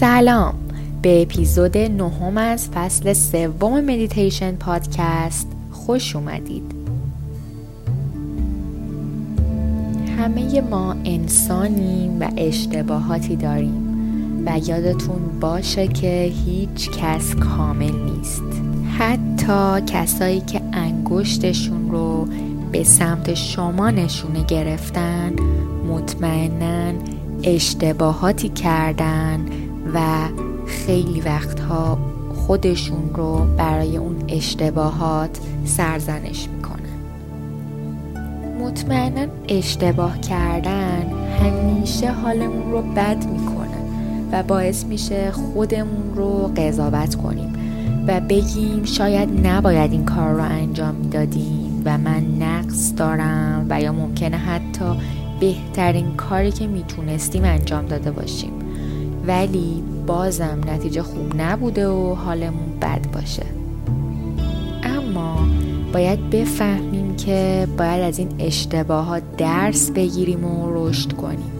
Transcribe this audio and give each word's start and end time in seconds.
سلام. 0.00 0.54
به 1.02 1.22
اپیزود 1.22 1.78
نهم 1.78 2.38
از 2.38 2.68
فصل 2.68 3.12
سوم 3.12 3.80
مدیتیشن 3.80 4.52
پادکست 4.52 5.48
خوش 5.72 6.16
اومدید. 6.16 6.74
همه 10.18 10.60
ما 10.60 10.96
انسانیم 11.04 12.20
و 12.20 12.30
اشتباهاتی 12.36 13.36
داریم 13.36 14.42
و 14.46 14.58
یادتون 14.66 15.40
باشه 15.40 15.88
که 15.88 16.32
هیچ 16.46 16.90
کس 16.90 17.34
کامل 17.34 17.92
نیست. 17.92 18.42
حتی 18.98 19.92
کسایی 19.92 20.40
که 20.40 20.60
انگشتشون 20.72 21.90
رو 21.90 22.28
به 22.72 22.84
سمت 22.84 23.34
شما 23.34 23.90
نشونه 23.90 24.44
گرفتن 24.44 25.32
مطمئنا 25.88 26.92
اشتباهاتی 27.42 28.48
کردن 28.48 29.46
و 29.94 30.00
خیلی 30.66 31.20
وقتها 31.20 31.98
خودشون 32.34 33.10
رو 33.14 33.46
برای 33.56 33.96
اون 33.96 34.16
اشتباهات 34.28 35.38
سرزنش 35.64 36.48
می‌کنن. 36.48 36.74
مطمئنا 38.60 39.26
اشتباه 39.48 40.20
کردن 40.20 41.12
همیشه 41.42 42.12
حالمون 42.12 42.70
رو 42.72 42.82
بد 42.82 43.24
می‌کنه 43.26 43.78
و 44.32 44.42
باعث 44.42 44.84
میشه 44.84 45.30
خودمون 45.30 46.14
رو 46.14 46.50
قضاوت 46.56 47.14
کنیم 47.14 47.52
و 48.06 48.20
بگیم 48.20 48.84
شاید 48.84 49.46
نباید 49.46 49.92
این 49.92 50.04
کار 50.04 50.32
رو 50.34 50.42
انجام 50.42 50.94
می‌دادیم 50.94 51.82
و 51.84 51.98
من 51.98 52.24
نقص 52.42 52.92
دارم 52.96 53.66
و 53.70 53.80
یا 53.80 53.92
ممکنه 53.92 54.36
حتی 54.36 54.84
بهترین 55.40 56.16
کاری 56.16 56.52
که 56.52 56.66
می‌تونستیم 56.66 57.44
انجام 57.44 57.86
داده 57.86 58.10
باشیم. 58.10 58.63
ولی 59.26 59.82
بازم 60.06 60.58
نتیجه 60.68 61.02
خوب 61.02 61.32
نبوده 61.40 61.88
و 61.88 62.14
حالمون 62.14 62.78
بد 62.82 63.10
باشه. 63.12 63.46
اما 64.82 65.38
باید 65.92 66.30
بفهمیم 66.30 67.16
که 67.16 67.68
باید 67.78 68.02
از 68.02 68.18
این 68.18 68.28
اشتباهات 68.38 69.22
درس 69.36 69.90
بگیریم 69.90 70.44
و 70.44 70.70
رشد 70.74 71.12
کنیم. 71.12 71.50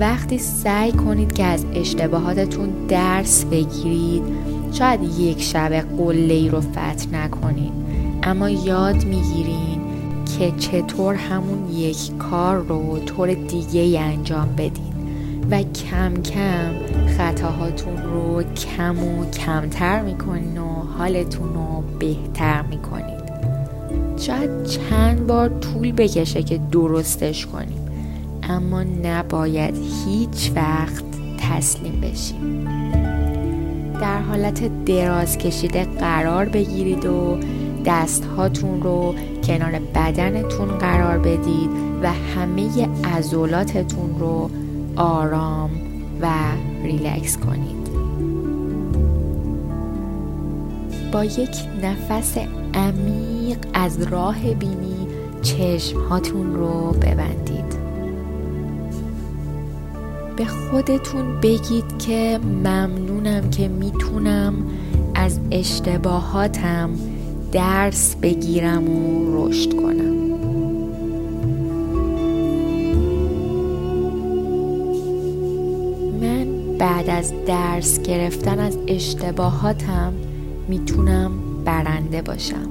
وقتی 0.00 0.38
سعی 0.38 0.92
کنید 0.92 1.32
که 1.32 1.44
از 1.44 1.64
اشتباهاتتون 1.74 2.68
درس 2.88 3.44
بگیرید 3.44 4.22
شاید 4.72 5.00
یک 5.18 5.42
شب 5.42 5.72
قله 5.72 6.34
ای 6.34 6.48
رو 6.48 6.60
فتح 6.60 7.06
نکنید 7.12 7.72
اما 8.22 8.50
یاد 8.50 9.04
می‌گیرین 9.04 9.80
که 10.38 10.52
چطور 10.58 11.14
همون 11.14 11.70
یک 11.72 12.16
کار 12.18 12.56
رو 12.56 12.98
طور 12.98 13.34
دیگه 13.34 14.00
انجام 14.00 14.48
بدین. 14.58 14.89
و 15.50 15.62
کم 15.62 16.14
کم 16.22 16.72
خطاهاتون 17.18 18.02
رو 18.02 18.42
کم 18.42 18.98
و 18.98 19.30
کمتر 19.30 20.02
می‌کنین 20.02 20.58
و 20.58 20.66
حالتون 20.98 21.54
رو 21.54 21.82
بهتر 21.98 22.62
می‌کنید 22.62 23.20
شاید 24.16 24.64
چند 24.64 25.26
بار 25.26 25.48
طول 25.48 25.92
بکشه 25.92 26.42
که 26.42 26.60
درستش 26.72 27.46
کنیم 27.46 27.86
اما 28.42 28.82
نباید 28.82 29.74
هیچ 30.06 30.52
وقت 30.54 31.04
تسلیم 31.38 32.00
بشیم. 32.00 32.64
در 34.00 34.20
حالت 34.22 34.84
دراز 34.84 35.38
کشیده 35.38 35.84
قرار 35.84 36.44
بگیرید 36.44 37.06
و 37.06 37.38
دست 37.86 38.24
هاتون 38.24 38.82
رو 38.82 39.14
کنار 39.44 39.80
بدنتون 39.94 40.68
قرار 40.68 41.18
بدید 41.18 41.70
و 42.02 42.12
همه 42.12 42.88
عضلاتتون 43.04 44.18
رو 44.18 44.50
آرام 45.00 45.70
و 46.20 46.28
ریلکس 46.82 47.36
کنید. 47.38 47.90
با 51.12 51.24
یک 51.24 51.56
نفس 51.82 52.38
عمیق 52.74 53.58
از 53.74 54.02
راه 54.02 54.54
بینی 54.54 55.06
چشم 55.42 56.00
هاتون 56.00 56.54
رو 56.54 56.90
ببندید. 56.90 57.80
به 60.36 60.44
خودتون 60.44 61.40
بگید 61.40 61.98
که 61.98 62.40
ممنونم 62.44 63.50
که 63.50 63.68
می‌تونم 63.68 64.54
از 65.14 65.40
اشتباهاتم 65.50 66.90
درس 67.52 68.16
بگیرم 68.16 68.88
و 68.88 69.24
رشد 69.36 69.76
کنم. 69.76 70.09
بعد 76.90 77.10
از 77.10 77.32
درس 77.46 78.02
گرفتن 78.02 78.58
از 78.58 78.78
اشتباهاتم 78.86 80.12
می‌تونم 80.68 81.32
برنده 81.64 82.22
باشم. 82.22 82.68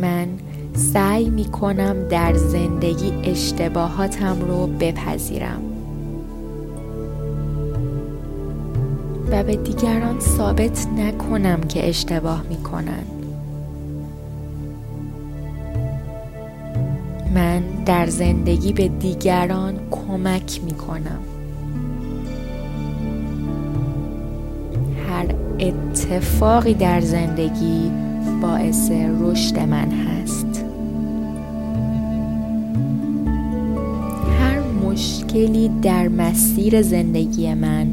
من 0.00 0.28
سعی 0.74 1.30
می‌کنم 1.30 2.08
در 2.08 2.34
زندگی 2.34 3.12
اشتباهاتم 3.24 4.40
رو 4.40 4.66
بپذیرم. 4.66 5.62
و 9.30 9.44
به 9.44 9.56
دیگران 9.56 10.20
ثابت 10.20 10.86
نکنم 10.96 11.60
که 11.60 11.88
اشتباه 11.88 12.44
می‌کنن. 12.48 13.04
من 17.34 17.62
در 17.86 18.06
زندگی 18.06 18.72
به 18.72 18.88
دیگران 18.88 19.74
کمک 19.90 20.60
می‌کنم. 20.64 21.18
هر 25.08 25.34
اتفاقی 25.60 26.74
در 26.74 27.00
زندگی 27.00 27.90
باعث 28.42 28.90
رشد 29.20 29.58
من 29.58 29.90
هست. 29.90 30.64
هر 34.40 34.60
مشکلی 34.60 35.70
در 35.82 36.08
مسیر 36.08 36.82
زندگی 36.82 37.54
من 37.54 37.86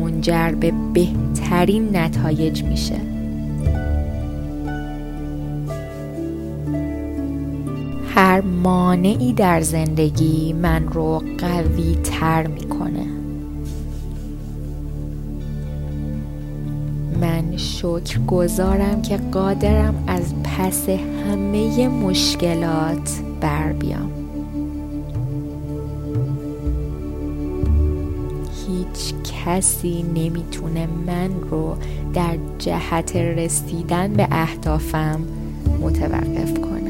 منجر 0.00 0.52
به 0.60 0.72
بهترین 0.92 1.96
نتایج 1.96 2.62
میشه. 2.62 3.11
هر 8.14 8.40
مانعی 8.40 9.32
در 9.32 9.60
زندگی 9.60 10.52
من 10.52 10.88
رو 10.88 11.22
قوی 11.38 11.96
تر 12.04 12.46
می‌کنه. 12.46 13.06
من 17.20 17.56
شکر 17.56 18.18
گذارم 18.18 19.02
که 19.02 19.16
قادرم 19.16 20.04
از 20.06 20.34
پس 20.44 20.88
همه 20.88 21.88
مشکلات 21.88 23.20
بر 23.40 23.72
بیام. 23.72 24.10
هیچ 28.66 29.14
کسی 29.44 30.02
نمی‌تونه 30.02 30.88
من 31.06 31.30
رو 31.50 31.76
در 32.14 32.36
جهت 32.58 33.16
رسیدن 33.16 34.12
به 34.12 34.28
اهدافم 34.30 35.20
متوقف 35.80 36.60
کنه. 36.60 36.81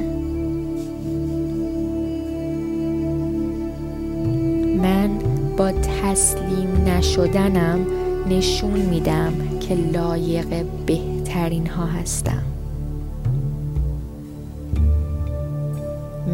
با 5.57 5.73
تسلیم 5.73 6.85
نشدنم 6.87 7.87
نشون 8.29 8.81
میدم 8.81 9.33
که 9.61 9.75
لایق 9.75 10.65
بهترین 10.87 11.67
ها 11.67 11.87
هستم. 11.87 12.43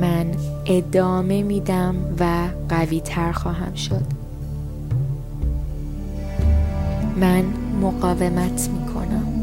من 0.01 0.27
ادامه 0.67 1.43
میدم 1.43 1.95
و 2.21 2.49
قوی 2.69 3.01
تر 3.01 3.33
خواهم 3.33 3.75
شد. 3.75 4.05
من 7.21 7.45
مقاومت 7.83 8.69
می 8.69 8.87
کنم 8.95 9.39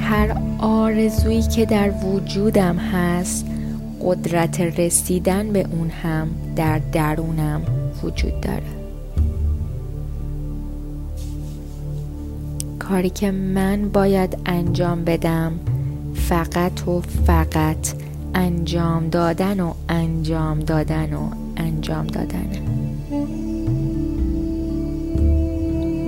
هر 0.00 0.36
آرزویی 0.58 1.42
که 1.42 1.66
در 1.66 1.90
وجودم 1.90 2.76
هست 2.76 3.46
قدرت 4.04 4.60
رسیدن 4.60 5.52
به 5.52 5.66
اون 5.72 5.90
هم 5.90 6.28
در 6.56 6.78
درونم 6.78 7.62
وجود 8.02 8.40
داره. 8.40 8.62
کاری 12.78 13.10
که 13.10 13.30
من 13.30 13.88
باید 13.88 14.38
انجام 14.46 15.04
بدم 15.04 15.52
فقط 16.14 16.88
و 16.88 17.00
فقط 17.00 17.92
انجام 18.34 19.08
دادن 19.08 19.60
و 19.60 19.72
انجام 19.88 20.60
دادن 20.60 21.14
و 21.14 21.28
انجام 21.56 22.06
دادنه 22.06 22.62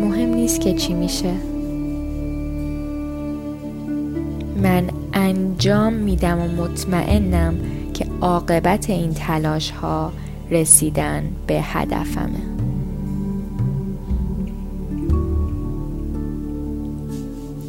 مهم 0.01 0.35
نیست 0.35 0.61
که 0.61 0.75
چی 0.75 0.95
میشه. 0.95 1.33
من 4.63 4.85
انجام 5.13 5.93
میدم 5.93 6.39
و 6.41 6.63
مطمئنم 6.63 7.59
عاقبت 8.21 8.91
این 8.91 9.15
تلاش 9.15 9.71
ها 9.71 10.13
رسیدن 10.51 11.25
به 11.47 11.61
هدفمه. 11.63 12.57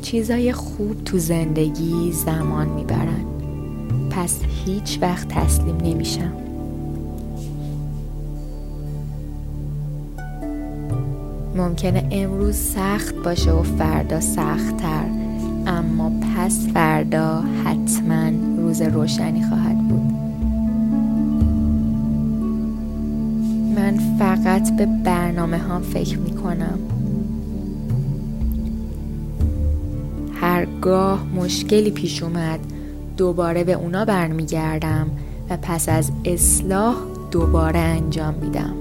چیزای 0.02 0.54
خوب 0.54 1.04
تو 1.04 1.18
زندگی 1.18 2.12
زمان 2.12 2.68
می‌برن. 2.68 3.26
پس 4.10 4.40
هیچ 4.66 5.00
وقت 5.02 5.28
تسلیم 5.28 5.78
نمیشم. 5.78 6.32
ممکنه 11.56 12.08
امروز 12.12 12.56
سخت 12.56 13.16
باشه 13.16 13.52
و 13.52 13.64
فردا 13.64 14.20
سختتر 14.20 15.06
اما 15.68 16.12
پس 16.38 16.68
فردا 16.74 17.42
حتما 17.66 18.30
روز 18.58 18.82
روشنی 18.82 19.44
خواهد 19.44 19.88
بود. 19.88 20.27
من 23.78 23.98
فقط 24.20 24.76
به 24.78 24.86
برنامه 24.86 25.58
ها 25.58 25.80
فکر 25.80 26.18
می 26.18 26.36
کنم 26.36 26.80
هرگاه 30.42 31.24
مشکلی 31.36 31.92
پیش 31.92 32.24
اومد 32.24 32.60
دوباره 33.18 33.64
به 33.64 33.74
اونا 33.74 34.06
برمیگردم 34.06 35.10
و 35.50 35.58
پس 35.62 35.90
از 35.90 36.12
اصلاح 36.26 36.96
دوباره 37.32 37.80
انجام 37.80 38.34
میدم. 38.34 38.74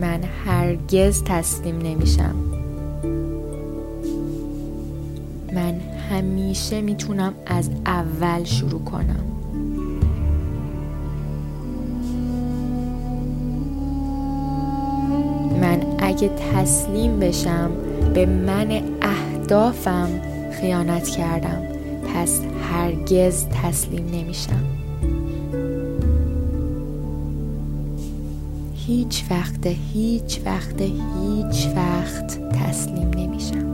من 0.00 0.20
هرگز 0.46 1.22
تسلیم 1.24 1.78
نمیشم. 1.78 2.34
من 5.54 5.80
همیشه 6.10 6.80
می‌تونم 6.80 7.34
از 7.46 7.70
اول 7.86 8.44
شروع 8.44 8.84
کنم. 8.84 9.37
اگه 16.18 16.28
تسلیم 16.28 17.18
بشم 17.18 17.70
به 18.14 18.26
من 18.26 18.82
اهدافم 19.02 20.08
خیانت 20.60 21.08
کردم. 21.08 21.62
پس 22.14 22.40
هرگز 22.72 23.46
تسلیم 23.48 24.06
نمیشم. 24.12 24.64
هیچ 28.74 29.24
وقت 29.30 29.66
هیچ 29.66 30.40
وقت 30.44 30.80
هیچ 30.80 31.68
وقت 31.76 32.50
تسلیم 32.52 33.10
نمیشم. 33.16 33.64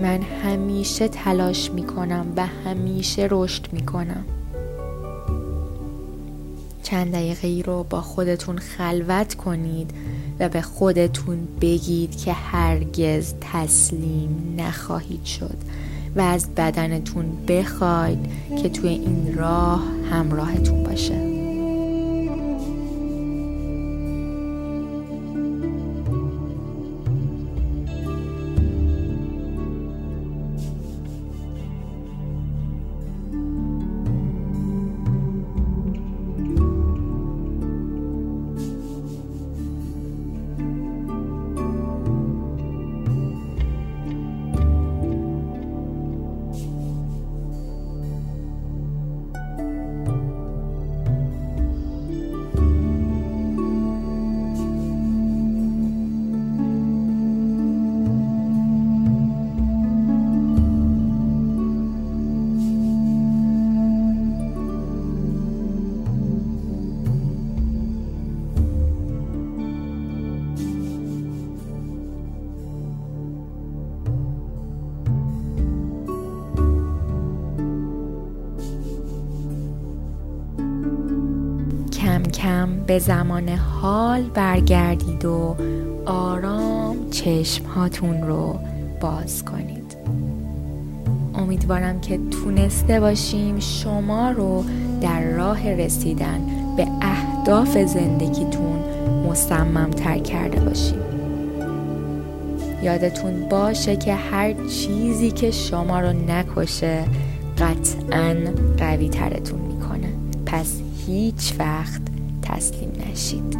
من 0.00 0.20
همیشه 0.44 1.08
تلاش 1.08 1.70
می‌کنم 1.70 2.26
و 2.36 2.46
همیشه 2.46 3.28
رشد 3.30 3.66
می‌کنم. 3.72 4.24
چند 6.84 7.12
دقیقه 7.12 7.48
ای 7.48 7.62
رو 7.62 7.84
با 7.90 8.00
خودتون 8.00 8.58
خلوت 8.58 9.34
کنید 9.34 9.90
و 10.40 10.48
به 10.48 10.62
خودتون 10.62 11.48
بگید 11.60 12.16
که 12.16 12.32
هرگز 12.32 13.34
تسلیم 13.40 14.54
نخواهید 14.58 15.24
شد 15.24 15.56
و 16.16 16.20
از 16.20 16.54
بدنتون 16.54 17.26
بخواید 17.48 18.18
که 18.62 18.68
توی 18.68 18.88
این 18.88 19.34
راه 19.38 19.82
همراهتون 20.10 20.82
باشه. 20.82 21.33
کم 82.34 82.68
به 82.86 82.98
زمان 82.98 83.48
حال 83.48 84.22
برگردید 84.22 85.24
و 85.24 85.56
آرام 86.06 87.10
چشم 87.10 87.64
هاتون 87.64 88.22
رو 88.22 88.58
باز 89.00 89.44
کنید. 89.44 89.96
امیدوارم 91.34 92.00
که 92.00 92.20
تونسته 92.30 93.00
باشیم 93.00 93.60
شما 93.60 94.30
رو 94.30 94.64
در 95.00 95.22
راه 95.22 95.70
رسیدن 95.70 96.40
به 96.76 96.86
اهداف 97.02 97.78
زندگیتون 97.78 98.84
مصمم 99.28 99.90
تر 99.90 100.18
کرده 100.18 100.60
باشیم. 100.60 101.00
یادتون 102.82 103.48
باشه 103.50 103.96
که 103.96 104.14
هر 104.14 104.52
چیزی 104.52 105.30
که 105.30 105.50
شما 105.50 106.00
رو 106.00 106.12
نکشه 106.12 107.04
قطعا 107.58 108.34
قوی 108.78 109.08
ترتون 109.08 109.60
می‌کنه. 109.60 110.08
پس 110.46 110.80
هیچ 111.06 111.54
وقت 111.58 112.13
تسلیم 112.44 112.92
نشید. 113.10 113.56